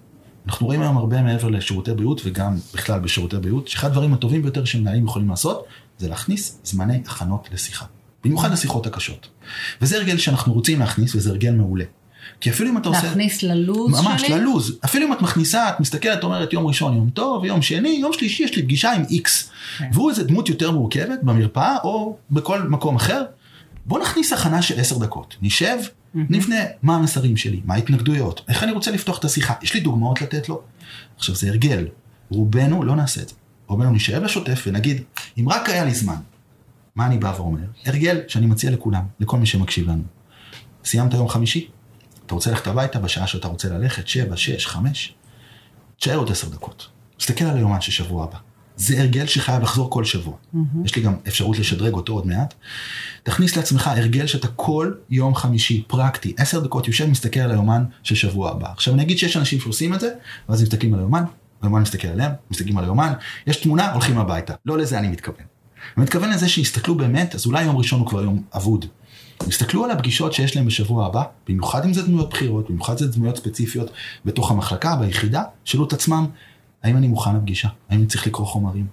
[0.45, 4.65] אנחנו רואים היום הרבה מעבר לשירותי בריאות וגם בכלל בשירותי בריאות, שאחד הדברים הטובים ביותר
[4.65, 5.65] שמנהלים יכולים לעשות,
[5.97, 7.85] זה להכניס זמני הכנות לשיחה.
[8.24, 9.27] במיוחד לשיחות הקשות.
[9.81, 11.85] וזה הרגל שאנחנו רוצים להכניס וזה הרגל מעולה.
[12.41, 13.03] כי אפילו אם אתה עושה...
[13.03, 14.29] להכניס ללוז ממש, שלי?
[14.29, 14.79] ללוז.
[14.86, 18.44] אפילו אם את מכניסה, את מסתכלת, אומרת יום ראשון יום טוב, יום שני, יום שלישי
[18.44, 19.50] יש לי פגישה עם איקס.
[19.77, 19.89] כן.
[19.94, 23.24] והוא איזה דמות יותר מורכבת במרפאה או בכל מקום אחר.
[23.86, 25.36] בוא נכניס הכנה של עשר דקות.
[25.41, 25.77] נשב,
[26.15, 30.22] נבנה מה המסרים שלי, מה ההתנגדויות, איך אני רוצה לפתוח את השיחה, יש לי דוגמאות
[30.22, 30.62] לתת לו.
[31.17, 31.88] עכשיו זה הרגל,
[32.29, 33.36] רובנו לא נעשה את זה.
[33.67, 35.01] רובנו נשאר לשוטף ונגיד,
[35.38, 36.15] אם רק היה לי זמן,
[36.96, 37.62] מה אני בא ואומר?
[37.86, 40.03] הרגל שאני מציע לכולם, לכל מי שמקשיב לנו.
[40.86, 41.67] סיימת יום חמישי?
[42.25, 45.13] אתה רוצה ללכת הביתה בשעה שאתה רוצה ללכת, שבע, שש, חמש?
[46.00, 46.88] תשאר עוד עשר דקות.
[47.17, 48.38] תסתכל על היומן של שבוע הבא.
[48.77, 50.36] זה הרגל שחייב לחזור כל שבוע.
[50.86, 52.53] יש לי גם אפשרות לשדרג אותו עוד מעט.
[53.24, 58.15] תכניס לעצמך הרגל שאתה כל יום חמישי, פרקטי, עשר דקות יושב מסתכל על היומן של
[58.15, 58.72] שבוע הבא.
[58.72, 60.10] עכשיו אני אגיד שיש אנשים שעושים את זה,
[60.50, 61.24] ואז מסתכלים על היומן,
[61.62, 63.13] היומן מסתכל עליהם, מסתכלים על היומן,
[63.48, 64.53] יש תמונה, הולכים הביתה.
[64.65, 65.46] לא לזה אני מתכוון.
[65.98, 68.86] אני מתכוון לזה שיסתכלו באמת, אז אולי יום ראשון הוא כבר יום אבוד.
[69.38, 73.38] תסתכלו על הפגישות שיש להם בשבוע הבא, במיוחד אם זה דמויות בכירות, במיוחד זה דמויות
[73.38, 73.92] ספציפיות
[74.25, 76.25] בתוך המחלקה, ביחידה, שאלו את עצמם,
[76.84, 77.68] האם אני מוכן לפגישה?
[77.89, 78.86] האם אני צריך לקרוא חומרים?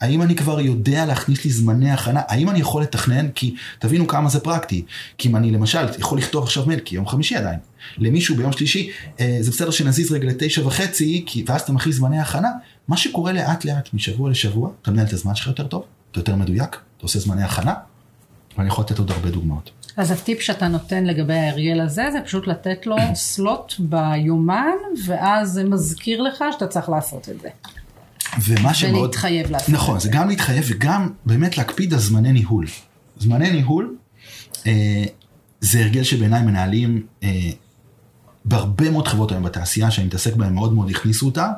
[0.00, 2.20] האם אני כבר יודע להכניס לי זמני הכנה?
[2.28, 3.30] האם אני יכול לתכנן?
[3.30, 4.84] כי תבינו כמה זה פרקטי.
[5.18, 7.58] כי אם אני למשל יכול לכתוב עכשיו מייל, כי יום חמישי עדיין,
[7.98, 12.18] למישהו ביום שלישי, אה, זה בסדר שנזיז רגע לתשע וחצי, כי, ואז אתה מכניס זמני
[12.18, 12.50] הכנה.
[12.88, 16.36] מה שקורה לאט לאט משבוע לשבוע, אתה מנהל את הזמן שלך יותר טוב, אתה יותר
[16.36, 17.74] מדויק, אתה עושה זמני הכנה,
[18.56, 19.70] ואני יכול לתת עוד הרבה דוגמאות.
[19.96, 25.64] אז הטיפ שאתה נותן לגבי ההרגל הזה זה פשוט לתת לו סלוט ביומן ואז זה
[25.64, 27.48] מזכיר לך שאתה צריך לעשות את זה.
[28.44, 28.96] ומה שמאוד...
[28.96, 32.66] ולהתחייב לעשות נכון, את זה גם להתחייב וגם באמת להקפיד על זמני ניהול.
[33.18, 33.96] זמני ניהול
[34.66, 35.04] אה,
[35.60, 37.28] זה הרגל שבעיניי מנהלים אה,
[38.44, 41.50] בהרבה מאוד חברות היום בתעשייה שאני מתעסק בהן מאוד מאוד הכניסו אותה.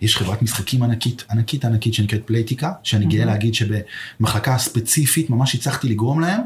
[0.00, 5.88] יש חברת משחקים ענקית, ענקית ענקית שנקראת פלייטיקה, שאני גאה להגיד שבמחלקה ספציפית ממש הצלחתי
[5.88, 6.40] לגרום להם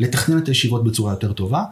[0.00, 1.64] לתכנן את הישיבות בצורה יותר טובה.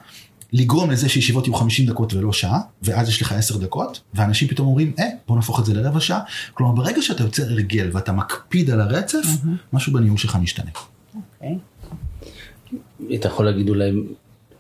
[0.52, 4.68] לגרום לזה שישיבות יהיו 50 דקות ולא שעה, ואז יש לך 10 דקות, ואנשים פתאום
[4.68, 6.20] אומרים, אה, בוא נהפוך את זה לרבע שעה.
[6.54, 9.24] כלומר, ברגע שאתה יוצר הרגל ואתה מקפיד על הרצף,
[9.72, 10.70] משהו בניהול שלך משתנה.
[11.14, 11.58] אוקיי.
[13.14, 13.90] אתה יכול להגיד אולי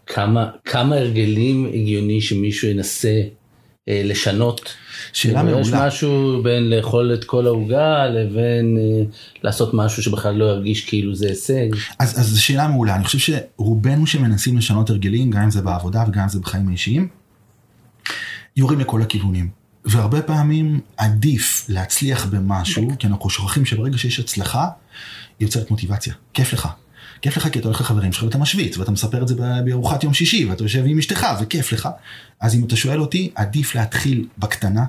[0.06, 3.22] כמה, כמה הרגלים הגיוני שמישהו ינסה
[3.88, 4.74] אה, לשנות?
[5.12, 5.86] שאלה כאילו, יש מעולה.
[5.86, 9.04] משהו בין לאכול את כל העוגה לבין אה,
[9.42, 11.68] לעשות משהו שבכלל לא ירגיש כאילו זה הישג.
[11.98, 16.04] אז, אז זו שאלה מעולה, אני חושב שרובנו שמנסים לשנות הרגלים, גם אם זה בעבודה
[16.08, 17.08] וגם אם זה בחיים האישיים,
[18.56, 19.64] יורים לכל הכיוונים.
[19.84, 24.68] והרבה פעמים עדיף להצליח במשהו, כי אנחנו שוכחים שברגע שיש הצלחה,
[25.40, 26.14] יוצרת מוטיבציה.
[26.34, 26.68] כיף לך.
[27.24, 29.34] כיף לך כי אתה הולך לחברים שלך ואתה משוויץ, ואתה מספר את זה
[29.64, 31.88] בארוחת יום שישי, ואתה יושב עם אשתך, וכיף לך.
[32.40, 34.84] אז אם אתה שואל אותי, עדיף להתחיל בקטנה,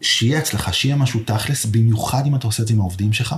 [0.00, 3.34] שיהיה הצלחה, שיהיה משהו תכלס, במיוחד אם אתה עושה את זה עם העובדים שלך.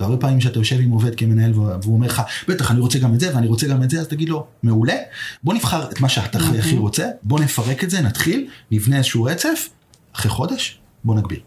[0.00, 3.20] והרבה פעמים כשאתה יושב עם עובד כמנהל והוא אומר לך, בטח אני רוצה גם את
[3.20, 4.96] זה ואני רוצה גם את זה, אז תגיד לו, מעולה,
[5.44, 9.24] בוא נבחר את מה שאתה הכי הכי רוצה, בוא נפרק את זה, נתחיל, נבנה איזשהו
[9.24, 9.68] רצף,
[10.14, 11.40] אחרי חודש, בוא נגביר.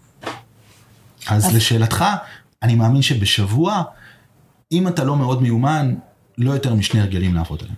[1.27, 2.05] אז לשאלתך,
[2.63, 3.83] אני מאמין שבשבוע,
[4.71, 5.95] אם אתה לא מאוד מיומן,
[6.37, 7.75] לא יותר משני הרגלים לעבוד עליהם.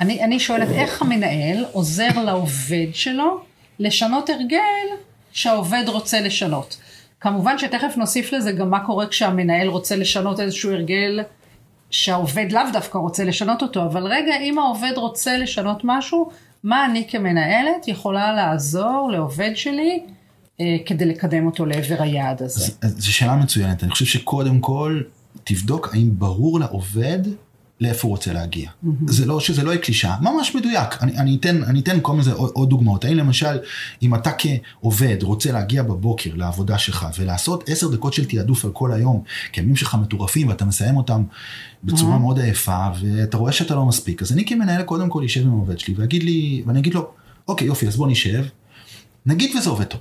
[0.00, 3.40] אני, אני שואלת איך המנהל עוזר לעובד שלו
[3.78, 4.96] לשנות הרגל
[5.32, 6.76] שהעובד רוצה לשנות.
[7.20, 11.20] כמובן שתכף נוסיף לזה גם מה קורה כשהמנהל רוצה לשנות איזשהו הרגל
[11.90, 16.30] שהעובד לאו דווקא רוצה לשנות אותו, אבל רגע, אם העובד רוצה לשנות משהו,
[16.64, 20.04] מה אני כמנהלת יכולה לעזור לעובד שלי
[20.60, 22.72] אה, כדי לקדם אותו לעבר היעד הזה?
[22.82, 25.00] זו שאלה מצוינת, אני חושב שקודם כל,
[25.44, 27.18] תבדוק האם ברור לעובד
[27.80, 28.70] לאיפה הוא רוצה להגיע.
[29.06, 31.02] זה לא, שזה לא יהיה קלישאה, ממש מדויק.
[31.02, 33.04] אני, אני אתן, אני אתן כל מיני עוד, עוד דוגמאות.
[33.04, 33.58] האם למשל,
[34.02, 38.92] אם אתה כעובד רוצה להגיע בבוקר לעבודה שלך ולעשות עשר דקות של תעדוף על כל
[38.92, 39.22] היום,
[39.52, 41.22] כי הימים שלך מטורפים ואתה מסיים אותם
[41.84, 45.50] בצורה מאוד עייפה, ואתה רואה שאתה לא מספיק, אז אני כמנהל קודם כל אשב עם
[45.50, 47.10] העובד שלי ואגיד לי, ואני אגיד לו,
[47.48, 48.44] אוקיי יופי, אז בוא נשב,
[49.26, 50.00] נגיד וזה עובד טוב.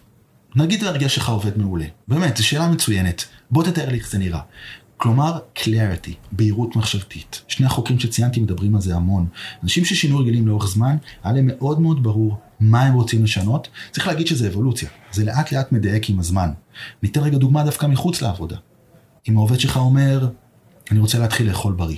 [0.55, 1.85] נגיד ההרגל שלך עובד מעולה.
[2.07, 3.25] באמת, זו שאלה מצוינת.
[3.51, 4.39] בוא תתאר לי איך זה נראה.
[4.97, 7.41] כלומר, clarity, בהירות מחשבתית.
[7.47, 9.27] שני החוקרים שציינתי מדברים על זה המון.
[9.63, 13.67] אנשים ששינו הרגלים לאורך זמן, היה להם מאוד מאוד ברור מה הם רוצים לשנות.
[13.91, 16.49] צריך להגיד שזה אבולוציה, זה לאט לאט מדייק עם הזמן.
[17.03, 18.55] ניתן רגע דוגמה דווקא מחוץ לעבודה.
[19.29, 20.29] אם העובד שלך אומר,
[20.91, 21.97] אני רוצה להתחיל לאכול בריא.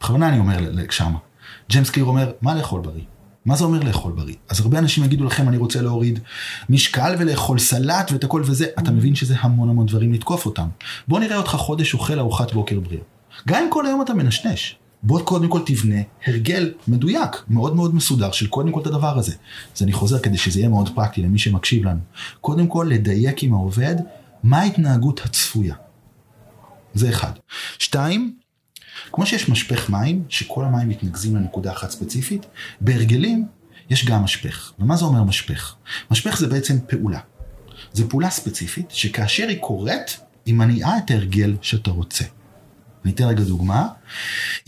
[0.00, 0.58] בכוונה אני אומר
[0.90, 1.18] שמה.
[1.70, 3.04] ג'יימס קליר אומר, מה לאכול בריא?
[3.50, 4.34] מה זה אומר לאכול בריא?
[4.48, 6.18] אז הרבה אנשים יגידו לכם, אני רוצה להוריד
[6.68, 10.68] משקל ולאכול סלט ואת הכל וזה, אתה מבין שזה המון המון דברים לתקוף אותם.
[11.08, 13.02] בוא נראה אותך חודש אוכל ארוחת בוקר בריאה.
[13.48, 18.30] גם אם כל היום אתה מנשנש, בוא קודם כל תבנה הרגל מדויק, מאוד מאוד מסודר
[18.30, 19.32] של קודם כל את הדבר הזה.
[19.76, 22.00] אז אני חוזר כדי שזה יהיה מאוד פרקטי למי שמקשיב לנו.
[22.40, 23.96] קודם כל לדייק עם העובד
[24.42, 25.74] מה ההתנהגות הצפויה.
[26.94, 27.32] זה אחד.
[27.78, 28.34] שתיים,
[29.12, 32.46] כמו שיש משפך מים, שכל המים מתנקזים לנקודה אחת ספציפית,
[32.80, 33.46] בהרגלים
[33.90, 34.72] יש גם משפך.
[34.78, 35.74] ומה זה אומר משפך?
[36.10, 37.20] משפך זה בעצם פעולה.
[37.92, 42.24] זו פעולה ספציפית, שכאשר היא קורית, היא מניעה את ההרגל שאתה רוצה.
[43.04, 43.88] אני אתן רגע דוגמה.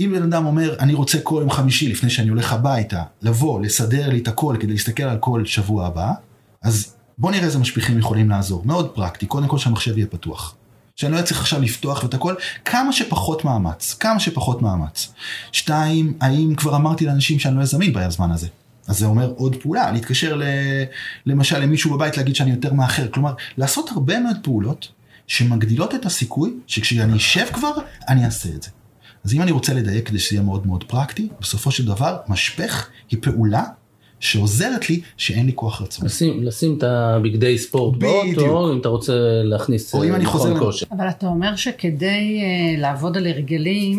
[0.01, 4.09] אם בן אדם אומר, אני רוצה כל יום חמישי לפני שאני הולך הביתה, לבוא, לסדר
[4.09, 6.13] לי את הכל כדי להסתכל על כל שבוע הבא,
[6.63, 8.63] אז בוא נראה איזה משפיכים יכולים לעזור.
[8.67, 10.57] מאוד פרקטי, קודם כל שהמחשב יהיה פתוח.
[10.97, 15.13] שאני לא צריך עכשיו לפתוח את הכל, כמה שפחות מאמץ, כמה שפחות מאמץ.
[15.53, 18.49] שתיים, האם כבר אמרתי לאנשים שאני לא זמין בזמן הזה?
[18.89, 20.43] אז זה אומר עוד פעולה, להתקשר ל,
[21.27, 24.89] למשל למישהו בבית להגיד שאני יותר מאחר, כלומר, לעשות הרבה מאוד פעולות
[25.27, 27.73] שמגדילות את הסיכוי שכשאני אשב כבר,
[28.09, 28.71] אני אעשה את זה.
[29.25, 32.89] אז אם אני רוצה לדייק כדי שזה יהיה מאוד מאוד פרקטי, בסופו של דבר, משפך
[33.11, 33.65] היא פעולה
[34.23, 36.07] שעוזרת לי שאין לי כוח רצון.
[36.07, 39.13] לשים, לשים את הבגדי ספורט באוטו, אם אתה רוצה
[39.45, 40.87] להכניס או אם אני חוזר כושר.
[40.91, 43.99] אבל אתה אומר שכדי uh, לעבוד על הרגלים,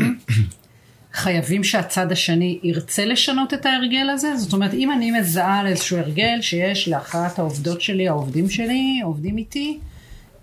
[1.13, 4.37] חייבים שהצד השני ירצה לשנות את ההרגל הזה?
[4.37, 9.37] זאת אומרת, אם אני מזהה על איזשהו הרגל שיש לאחת העובדות שלי, העובדים שלי, עובדים
[9.37, 9.77] איתי,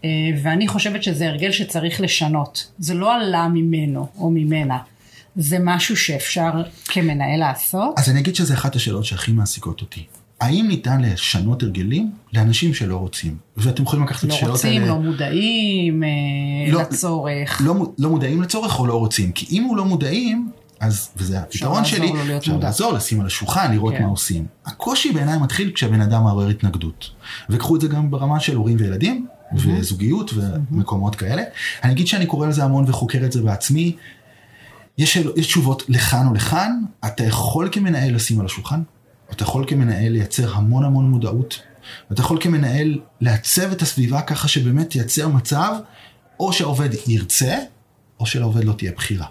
[0.02, 0.04] uh,
[0.42, 2.70] ואני חושבת שזה הרגל שצריך לשנות.
[2.78, 4.78] זה לא עלה ממנו או ממנה.
[5.36, 6.50] זה משהו שאפשר
[6.88, 7.94] כמנהל לעשות?
[7.98, 10.04] אז אני אגיד שזה אחת השאלות שהכי מעסיקות אותי.
[10.40, 13.36] האם ניתן לשנות הרגלים לאנשים שלא רוצים?
[13.56, 14.92] ואתם יכולים לקחת את לא השאלות רוצים, האלה...
[14.92, 16.02] לא מודעים
[16.68, 17.60] לא- לצורך.
[17.64, 19.32] לא, לא מודעים לצורך או לא רוצים?
[19.32, 22.66] כי אם הוא לא מודעים, אז, וזה הפתרון שלי, אפשר מודע.
[22.66, 24.02] לעזור, לשים על השולחן, לראות כן.
[24.02, 24.46] מה עושים.
[24.66, 27.10] הקושי בעיניי מתחיל כשהבן אדם מעורר התנגדות.
[27.50, 31.42] וקחו את זה גם ברמה של הורים וילדים, וזוגיות ומקומות כאלה.
[31.84, 33.96] אני אגיד שאני קורא לזה המון וחוקר את זה בעצמי.
[34.98, 38.82] יש, שאל- יש תשובות לכאן או לכאן, אתה יכול כמנהל לשים על השולחן,
[39.32, 41.60] אתה יכול כמנהל לייצר המון המון מודעות,
[42.12, 45.74] אתה יכול כמנהל לעצב את הסביבה ככה שבאמת תייצר מצב,
[46.40, 47.58] או שהעובד ירצה,
[48.20, 49.26] או שלעובד לא תהיה בחירה.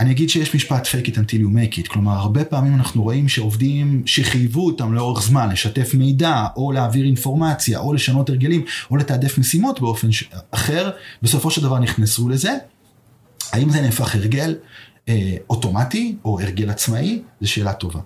[0.00, 3.28] אני אגיד שיש משפט fake it until you make it, כלומר הרבה פעמים אנחנו רואים
[3.28, 9.38] שעובדים שחייבו אותם לאורך זמן לשתף מידע, או להעביר אינפורמציה, או לשנות הרגלים, או לתעדף
[9.38, 10.24] משימות באופן ש...
[10.50, 10.90] אחר,
[11.22, 12.56] בסופו של דבר נכנסו לזה.
[13.52, 14.54] האם זה נהפך הרגל
[15.08, 17.22] אה, אוטומטי או הרגל עצמאי?
[17.40, 18.00] זו שאלה טובה.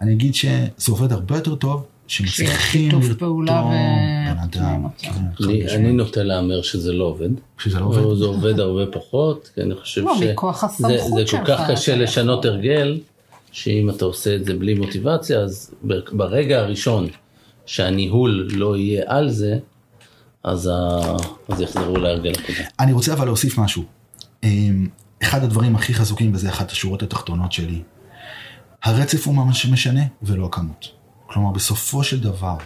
[0.00, 4.86] אני אגיד שזה עובד הרבה יותר טוב, שמצליחים לרתום ו- בן אדם.
[4.98, 5.10] כן,
[5.44, 5.92] אני, אני.
[5.92, 7.28] נוטה להמר שזה לא עובד.
[7.58, 8.18] שזה לא עובד.
[8.18, 10.22] זה עובד הרבה פחות, כי אני חושב לא, ש...
[10.22, 12.44] מכוח זה, הסמכות זה כל כך קשה לשנות.
[12.44, 13.00] הרגל,
[13.52, 15.74] שאם אתה עושה את זה בלי מוטיבציה, אז
[16.12, 17.06] ברגע הראשון
[17.66, 19.58] שהניהול לא יהיה על זה,
[20.44, 20.98] אז, ה...
[21.48, 22.64] אז יחזרו להרגל הקודם.
[22.80, 23.84] אני רוצה אבל להוסיף משהו.
[24.42, 24.88] אמ,
[25.22, 27.82] אחד הדברים הכי חזוקים, וזה אחת השורות התחתונות שלי,
[28.82, 30.88] הרצף הוא מה שמשנה ולא הכמות.
[31.26, 32.56] כלומר, בסופו של דבר,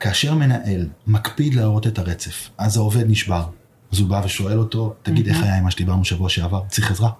[0.00, 3.44] כאשר מנהל מקפיד להראות את הרצף, אז העובד נשבר.
[3.92, 7.10] אז הוא בא ושואל אותו, תגיד איך היה עם מה שדיברנו שבוע שעבר, צריך עזרה?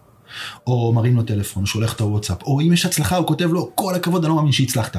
[0.66, 3.94] או מרים לו טלפון, שולח את הוואטסאפ, או אם יש הצלחה הוא כותב לו, כל
[3.94, 4.96] הכבוד, אני לא מאמין שהצלחת.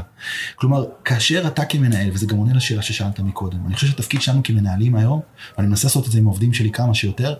[0.55, 4.95] כלומר, כאשר אתה כמנהל, וזה גם עונה לשאלה ששאלת מקודם, אני חושב שהתפקיד שלנו כמנהלים
[4.95, 5.19] היום,
[5.57, 7.35] ואני מנסה לעשות את זה עם העובדים שלי כמה שיותר,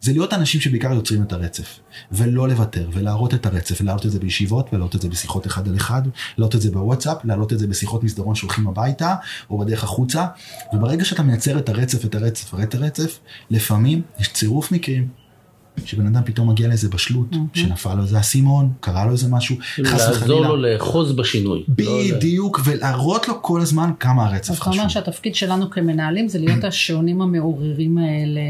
[0.00, 1.80] זה להיות אנשים שבעיקר יוצרים את הרצף,
[2.12, 5.76] ולא לוותר, ולהראות את הרצף, ולהעלות את זה בישיבות, ולהעלות את זה בשיחות אחד על
[5.76, 6.02] אחד,
[6.38, 9.14] להעלות את זה בוואטסאפ, להעלות את זה בשיחות מסדרון שהולכים הביתה,
[9.50, 10.26] או בדרך החוצה,
[10.72, 13.18] וברגע שאתה מייצר את הרצף, את הרצף, את הרצף,
[13.50, 15.19] לפעמים יש צירוף מקרים.
[15.86, 20.00] שבן אדם פתאום מגיע לאיזה בשלות, שנפל לו איזה אסימון, קרה לו איזה משהו, חס
[20.00, 20.48] לעזור וחלילה.
[20.48, 21.64] לו לאחוז בשינוי.
[21.78, 24.88] לא בדיוק, ולהראות לו כל הזמן כמה הרצף אתה אומר חשוב.
[24.88, 28.40] שהתפקיד שלנו כמנהלים זה להיות השעונים המעוררים האלה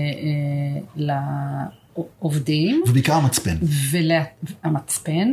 [1.96, 3.56] לעובדים, ובעיקר המצפן.
[3.90, 5.28] והמצפן,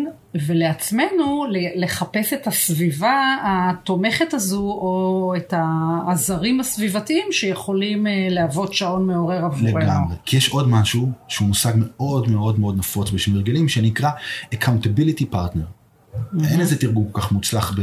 [0.47, 9.07] ולעצמנו ל- לחפש את הסביבה התומכת הזו, או את העזרים הסביבתיים שיכולים אה, להוות שעון
[9.07, 9.77] מעורר עבורנו.
[9.77, 10.15] לגמרי.
[10.25, 14.09] כי יש עוד משהו שהוא מושג מאוד מאוד מאוד נפוץ בשינוי הרגלים, שנקרא
[14.55, 15.76] accountability partner.
[16.43, 17.81] אין איזה תרגום כל כך מוצלח ב...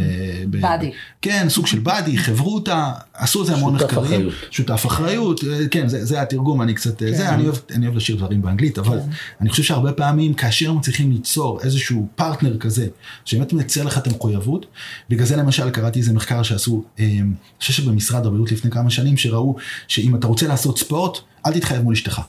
[0.50, 0.92] ב- באדי.
[1.22, 4.04] כן, סוג של באדי, חברותה, עשו את זה המון שותף מחקרים.
[4.06, 4.34] אחריות.
[4.50, 7.14] שותף אחריות, אה, כן, זה, זה התרגום, אני קצת, כן.
[7.14, 9.06] זה, אני אוהב, אני אוהב לשיר דברים באנגלית, אבל כן.
[9.40, 12.86] אני חושב שהרבה פעמים כאשר מצליחים ליצור איזשהו פרטנר כזה,
[13.24, 14.66] שבאמת מייצר לך את המחויבות,
[15.10, 19.16] בגלל זה למשל קראתי איזה מחקר שעשו, אה, אני חושב שבמשרד הבריאות לפני כמה שנים,
[19.16, 19.56] שראו
[19.88, 22.20] שאם אתה רוצה לעשות ספורט, אל תתחייב מול אשתך,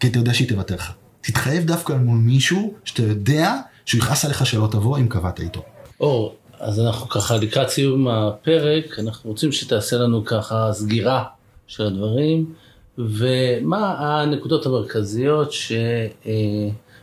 [0.00, 0.92] כי אתה יודע שהיא תוותר לך.
[1.20, 5.62] תתחייב דווקא מול מישהו שאתה יודע שהוא יכעס עליך שלא תבוא אם קבעת איתו.
[6.00, 11.24] אור, אז אנחנו ככה לקראת סיום הפרק, אנחנו רוצים שתעשה לנו ככה סגירה
[11.66, 12.54] של הדברים,
[12.98, 15.52] ומה הנקודות המרכזיות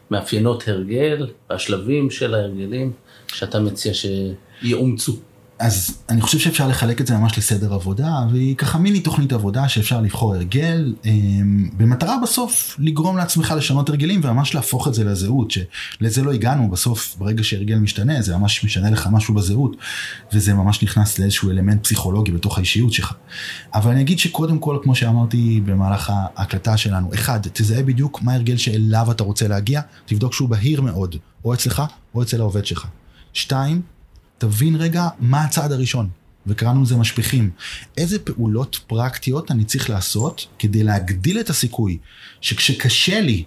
[0.10, 2.94] שמאפיינות הרגל, השלבים של ההרגלים,
[3.28, 5.14] שאתה מציע שיאומצו.
[5.60, 9.70] אז אני חושב שאפשר לחלק את זה ממש לסדר עבודה, והיא ככה מיני תוכנית עבודה
[9.70, 15.52] שאפשר לבחור הרגל, אמ, במטרה בסוף לגרום לעצמך לשנות הרגלים וממש להפוך את זה לזהות,
[15.52, 19.76] שלזה לא הגענו בסוף, ברגע שהרגל משתנה, זה ממש משנה לך משהו בזהות,
[20.34, 23.14] וזה ממש נכנס לאיזשהו אלמנט פסיכולוגי בתוך האישיות שלך.
[23.74, 28.58] אבל אני אגיד שקודם כל, כמו שאמרתי במהלך ההקלטה שלנו, אחד, תזהה בדיוק מה ההרגל
[28.58, 31.16] שאליו אתה רוצה להגיע, תבדוק שהוא בהיר מאוד,
[31.46, 31.84] או אצלך
[32.16, 32.88] או אצל העובד שלך.
[33.34, 33.82] שתיים,
[34.38, 36.10] תבין רגע מה הצעד הראשון,
[36.48, 37.50] וקראנו לזה משפיכים.
[37.98, 41.98] איזה פעולות פרקטיות אני צריך לעשות כדי להגדיל את הסיכוי
[42.42, 43.44] שכשקשה לי,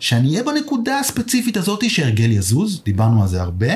[0.00, 3.72] שאני אהיה בנקודה הספציפית הזאת שהרגל יזוז, דיברנו על זה הרבה,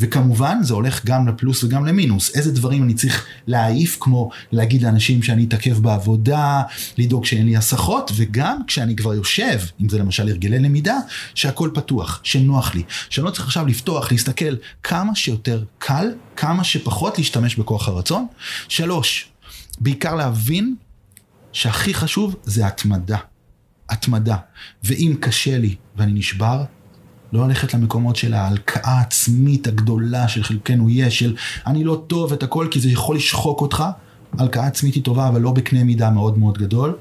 [0.00, 2.36] וכמובן זה הולך גם לפלוס וגם למינוס.
[2.36, 6.62] איזה דברים אני צריך להעיף, כמו להגיד לאנשים שאני אתעכב בעבודה,
[6.98, 10.96] לדאוג שאין לי הסחות, וגם כשאני כבר יושב, אם זה למשל הרגלי למידה,
[11.34, 17.18] שהכל פתוח, שנוח לי, שאני לא צריך עכשיו לפתוח, להסתכל כמה שיותר קל, כמה שפחות
[17.18, 18.26] להשתמש בכוח הרצון.
[18.68, 19.28] שלוש,
[19.80, 20.74] בעיקר להבין
[21.52, 23.18] שהכי חשוב זה התמדה.
[23.88, 24.36] התמדה.
[24.84, 26.64] ואם קשה לי ואני נשבר,
[27.32, 32.42] לא ללכת למקומות של ההלקאה העצמית הגדולה של חלקנו יש, של אני לא טוב את
[32.42, 33.84] הכל, כי זה יכול לשחוק אותך.
[34.38, 36.96] הלקאה עצמית היא טובה, אבל לא בקנה מידה מאוד מאוד גדול.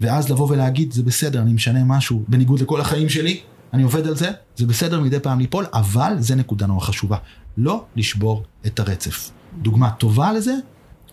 [0.00, 3.40] ואז לבוא ולהגיד, זה בסדר, אני משנה משהו, בניגוד לכל החיים שלי,
[3.72, 7.16] אני עובד על זה, זה בסדר מדי פעם ליפול, אבל זה נקודה נורא חשובה.
[7.56, 9.30] לא לשבור את הרצף.
[9.62, 10.54] דוגמה טובה לזה,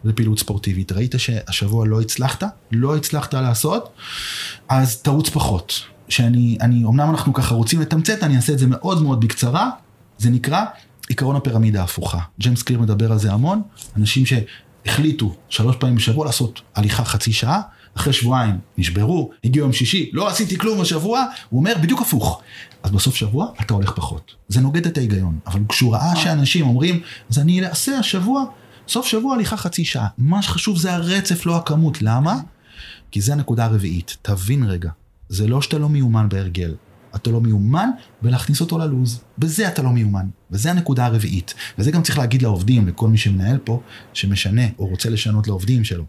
[0.04, 0.92] זה פעילות ספורטיבית.
[0.92, 3.90] ראית שהשבוע לא הצלחת, לא הצלחת לעשות,
[4.70, 5.74] אז תרוץ פחות.
[6.10, 9.70] שאני, אני, אמנם אנחנו ככה רוצים לתמצת, אני אעשה את זה מאוד מאוד בקצרה,
[10.18, 10.66] זה נקרא
[11.10, 12.20] עקרון הפירמידה ההפוכה.
[12.40, 13.62] ג'יימס קליר מדבר על זה המון,
[13.98, 17.62] אנשים שהחליטו שלוש פעמים בשבוע לעשות הליכה חצי שעה,
[17.98, 22.42] אחרי שבועיים נשברו, הגיעו יום שישי, לא עשיתי כלום השבוע, הוא אומר בדיוק הפוך.
[22.84, 24.32] אז בסוף שבוע אתה הולך פחות.
[24.48, 28.44] זה נוגד את ההיגיון, אבל כשהוא ראה שאנשים אומרים, אז אני אעשה השבוע,
[28.92, 30.08] סוף שבוע הליכה חצי שעה.
[30.18, 32.02] מה שחשוב זה הרצף, לא הכמות.
[32.02, 32.36] למה?
[33.12, 34.18] כי זה הנקודה הרביעית.
[34.22, 34.90] תבין רגע,
[35.30, 36.76] זה לא שאתה לא מיומן בהרגל.
[37.16, 37.90] אתה לא מיומן
[38.22, 39.22] בלהכניס אותו ללוז.
[39.38, 40.26] בזה אתה לא מיומן.
[40.52, 41.54] וזה הנקודה הרביעית.
[41.80, 43.82] וזה גם צריך להגיד לעובדים, לכל מי שמנהל פה,
[44.14, 46.06] שמשנה או רוצה לשנות לעובדים שלו.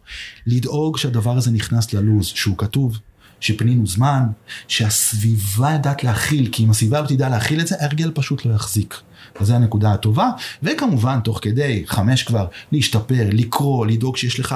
[0.46, 2.98] לדאוג שהדבר הזה נכנס ללוז, שהוא כתוב,
[3.40, 4.22] שפנינו זמן,
[4.68, 9.00] שהסביבה יודעת להכיל, כי אם הסביבה לא תדע להכיל את זה, ההרגל פשוט לא יחזיק.
[9.40, 10.30] וזו הנקודה הטובה,
[10.62, 14.54] וכמובן תוך כדי חמש כבר להשתפר, לקרוא, לדאוג שיש לך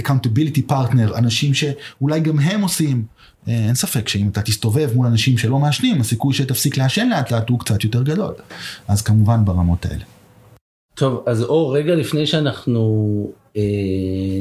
[0.00, 3.04] accountability partner, אנשים שאולי גם הם עושים.
[3.46, 7.58] אין ספק שאם אתה תסתובב מול אנשים שלא מעשנים, הסיכוי שתפסיק לעשן לאט לאט הוא
[7.58, 8.34] קצת יותר גדול.
[8.88, 10.04] אז כמובן ברמות האלה.
[10.94, 12.82] טוב, אז אור, רגע לפני שאנחנו
[13.56, 13.62] אה,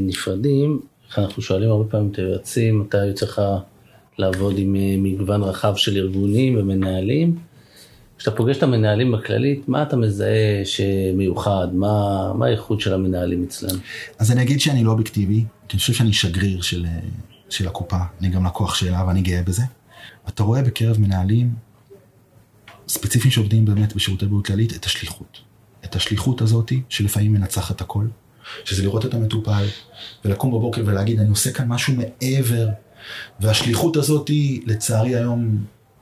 [0.01, 0.79] נפרדים,
[1.17, 3.41] אנחנו שואלים הרבה פעמים את היועצים, מתי יוצא לך
[4.17, 7.35] לעבוד עם אה, מגוון רחב של ארגונים ומנהלים.
[8.17, 11.67] כשאתה פוגש את המנהלים בכללית, מה אתה מזהה שמיוחד?
[11.73, 13.79] מה, מה האיכות של המנהלים אצלם?
[14.19, 16.85] אז אני אגיד שאני לא אובייקטיבי, כי אני חושב שאני שגריר של,
[17.49, 19.63] של הקופה, אני גם לקוח שלה ואני גאה בזה.
[20.27, 21.53] אתה רואה בקרב מנהלים
[22.87, 25.41] ספציפיים שעובדים באמת בשירותי בריאות כללית את השליחות.
[25.85, 28.05] את השליחות הזאת שלפעמים מנצחת הכל,
[28.63, 29.65] שזה לראות את המטופל
[30.25, 32.67] ולקום בבוקר ולהגיד אני עושה כאן משהו מעבר,
[33.39, 34.29] והשליחות הזאת
[34.65, 35.57] לצערי היום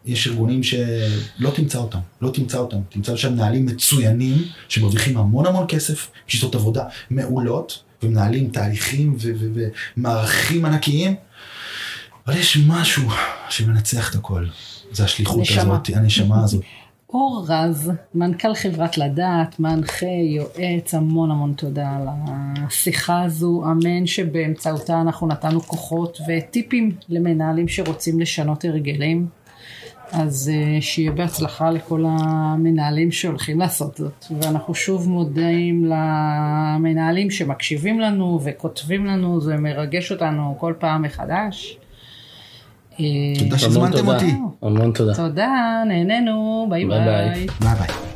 [0.06, 2.78] יש ארגונים שלא תמצא אותם, לא תמצא אותם.
[2.89, 4.38] תמצא שם מנהלים מצוינים
[4.70, 9.18] שמרוויחים המון המון כסף, שיטות עבודה מעולות, ומנהלים תהליכים
[9.98, 11.16] ומערכים ענקיים,
[12.28, 13.04] אבל יש משהו
[13.50, 14.46] שמנצח את הכל.
[14.92, 15.62] זה השליחות נשמה.
[15.62, 16.63] הזאת, הנשמה הזאת.
[17.13, 23.63] אור רז, מנכ"ל חברת לדעת, מנחה, יועץ, המון המון תודה על השיחה הזו.
[23.66, 29.28] אמן שבאמצעותה אנחנו נתנו כוחות וטיפים למנהלים שרוצים לשנות הרגלים.
[30.13, 34.26] אז אה, שיהיה בהצלחה לכל המנהלים שהולכים לעשות זאת.
[34.39, 41.78] ואנחנו שוב מודים למנהלים שמקשיבים לנו וכותבים לנו, זה מרגש אותנו כל פעם מחדש.
[42.99, 43.06] אה,
[43.39, 44.08] תודה שהזמנתם.
[44.08, 44.34] אותי.
[44.62, 45.15] המון תודה.
[45.15, 46.86] תודה, נהנינו, ביי.
[46.86, 47.47] ביי.
[47.60, 48.12] ביי ביי.